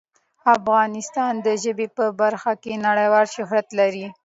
افغانستان 0.55 1.33
د 1.45 1.47
ژبې 1.63 1.87
په 1.97 2.05
برخه 2.21 2.53
کې 2.63 2.81
نړیوال 2.87 3.25
شهرت 3.35 3.67
لري. 3.79 4.05